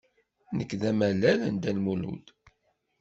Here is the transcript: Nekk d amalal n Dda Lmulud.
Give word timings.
Nekk 0.57 0.71
d 0.81 0.83
amalal 0.89 1.39
n 1.47 1.55
Dda 1.57 1.71
Lmulud. 1.77 2.25